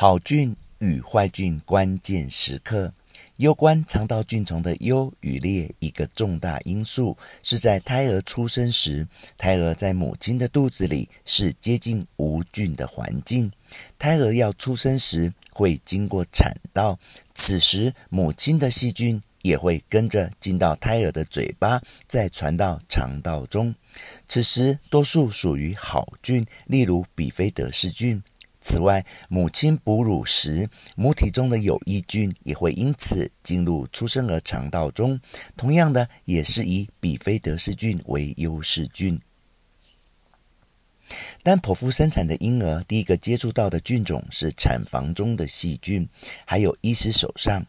[0.00, 2.92] 好菌与坏菌关键时刻。
[3.38, 13.50] 攸关肠道菌丛的优与劣，一个重大因素是在胎儿出生时，胎儿在母亲的肚子里是接近无菌的环境。
[13.98, 16.96] 胎儿要出生时会经过产道，
[17.34, 23.74] 此时母亲的细菌也会跟着进到胎儿的嘴巴，再传到肠道中。
[24.28, 28.22] 此时多数属于好菌，例如比菲德氏菌。
[28.68, 35.18] 此外，母亲哺乳时，母体中的有益菌也会因此进入出生儿肠道中。
[35.56, 39.18] 同样的，也是以比菲德氏菌为优势菌。
[41.42, 46.06] 当剖腹生产的婴儿第一个接触到的菌种是产房中的细菌，
[46.44, 47.64] 还有医师手上，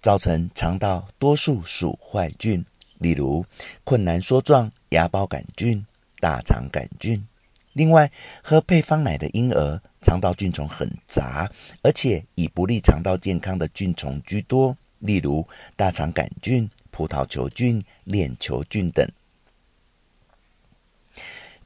[0.00, 2.64] 造成肠道多数属坏菌，
[2.98, 3.44] 例如
[3.82, 5.84] 困难梭状芽孢杆菌、
[6.20, 7.26] 大肠杆菌。
[7.72, 8.12] 另外，
[8.44, 9.82] 喝配方奶的婴儿。
[10.02, 11.50] 肠道菌丛很杂，
[11.82, 19.06] 而且以不利肠道健康的菌丛居多，例如大肠杆菌、葡萄球菌、链球菌等。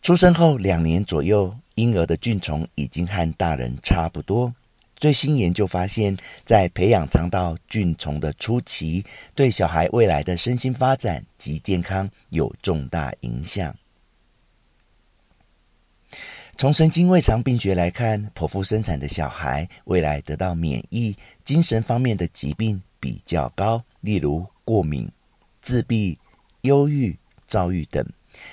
[0.02, 4.54] 出生后两年左右，婴儿的菌丛已经和大人差不多。
[4.96, 9.04] 最新研究发现，在培养肠道菌丛的初期，
[9.34, 13.74] 对小孩未来的身心发展及健康有重大影响。
[16.56, 25.10] 从神经胃肠病学来看，剖腹生产的小孩未来得到免疫、精神方面的疾病比较高，例如过敏、
[25.60, 26.18] 自闭、
[26.62, 28.06] 忧郁、躁郁等，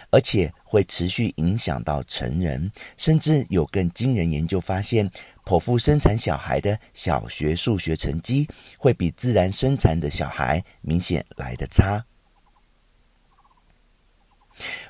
[0.10, 2.72] 而且会持续影响到成人。
[2.98, 5.10] 甚至有更惊人研究发现，
[5.46, 12.04] 剖腹生产小孩的小学数学成绩会比自然生产的小孩明显来得差。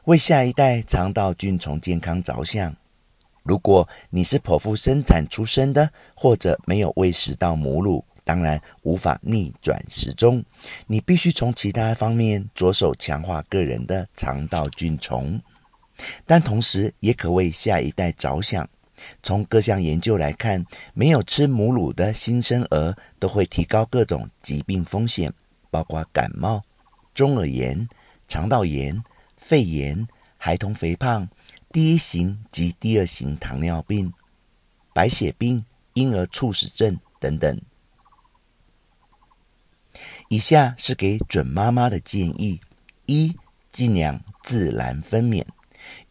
[0.05, 2.75] 为下一代肠道菌丛健康着想。
[3.43, 10.43] 如果你是剖腹生产出生的，或者没有喂食到母乳，当然无法逆转时钟。
[10.85, 15.41] 你必须从其他方面着手强化个人的肠道菌丛，
[16.25, 18.69] 但同时也可为下一代着想。
[19.23, 20.63] 从各项研究来看，
[20.93, 25.33] 没有吃母乳的新生儿都会提高各种疾病风险，
[25.71, 26.61] 包括感冒、
[27.11, 27.89] 中耳炎、
[28.27, 29.03] 肠道炎、
[29.35, 30.07] 肺炎、
[30.37, 31.27] 孩童肥胖。
[31.71, 34.11] 第一型及第二型糖尿病、
[34.93, 37.61] 白血病、婴儿猝死症等等。
[40.27, 42.59] 以下是给准妈妈的建议：
[43.05, 43.37] 一、
[43.71, 45.45] 尽量自然分娩，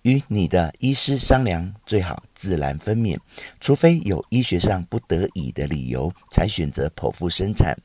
[0.03, 3.19] 与你的医师商量，最好自然分娩，
[3.61, 7.77] 除非有医学上不得已的理由，才选择剖腹生产。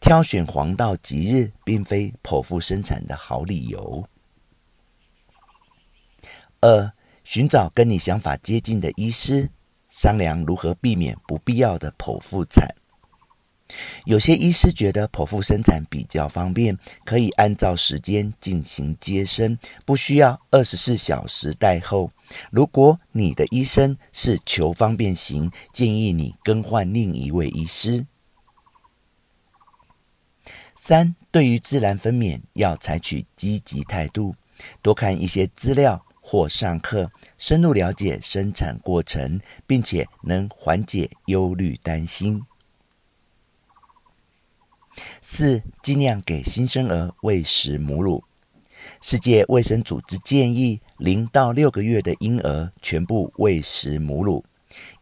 [0.00, 4.06] 挑选黄道吉日，并非剖腹生产的好理由。
[6.60, 6.92] 二、
[7.24, 9.50] 寻找跟你想法接近的医师，
[9.88, 12.74] 商量如何避免不必要的剖腹产。
[14.04, 22.12] 有些医师觉得剖腹生产比较方便，可以按照时间进行接生，不需要二十四小时待候。
[22.52, 28.06] 如果你的医生是求方便型，建议你更换另一位医师。
[30.76, 34.36] 三、对于自然分娩要采取积极态度，
[34.80, 36.05] 多看一些资料。
[36.28, 42.42] 或上课，深入了解生产过程，并且能缓解忧虑担心。
[45.22, 48.24] 四、尽量给新生儿喂食母乳。
[49.00, 54.44] 世界卫生组织建议，零到六个月的婴儿全部喂食母乳，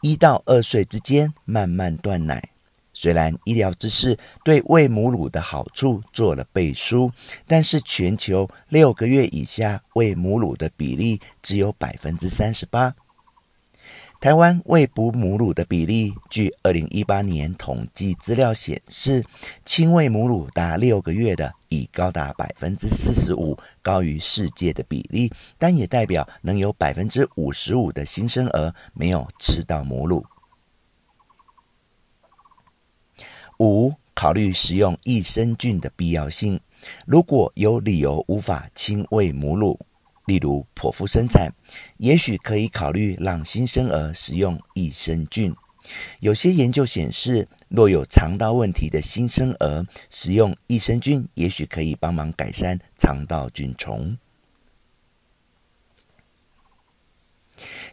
[0.03, 2.51] 一到二岁之间慢慢断奶。
[2.94, 7.10] 虽然医疗知识对喂母乳的好处做了背书，
[7.47, 12.94] 但是全球六个月以下喂母乳的比例只有百分之三十八。
[14.21, 19.22] 台湾喂哺母乳的比例，据二零一八年统计资料显示，
[19.66, 30.25] 亲喂母乳达六个月的已高达百分之四十五，高于世界的比例，但也代表能有百分之五十五的新生儿没有吃到母乳。
[33.59, 36.61] 五、考虑使用益生菌的必要性。
[37.06, 39.79] 如果有理由无法亲喂母乳，
[40.27, 41.53] 例如剖腹生产，
[41.99, 45.55] 也许可以考虑让新生儿使用益生菌。
[46.21, 54.17] 有些研究显示，若有肠道问题的新生儿，使用益生菌也许可以帮忙改善肠道菌丛。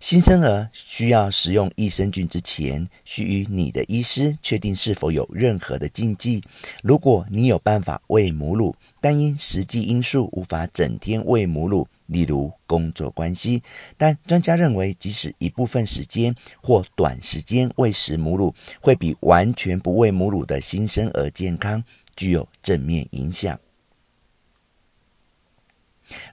[0.02, 6.42] 新生儿需要使用益生菌之前，需与你的医师确定是否有任何的禁忌。
[6.82, 13.62] 如果你有办法喂母乳，但因实际因素无法整天喂母乳，例如工作关系。
[13.96, 16.34] 但专家认为，即使一部分时间
[16.64, 21.84] 或短时间喂食母乳，会比完全不喂母乳的新生儿健康，
[22.16, 23.60] 具有正面影响。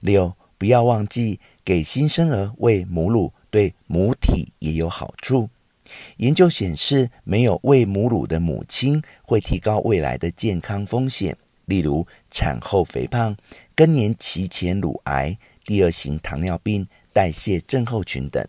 [0.01, 5.49] 六，不要忘记给新生儿喂母乳，对母体也有好处。
[6.17, 11.35] 研究显示，没有喂母乳的母亲会提高未来的健康风险，
[11.65, 13.35] 例如产后肥胖、
[13.75, 18.45] 更年期前乳癌、第二型糖尿病、代谢症候群等。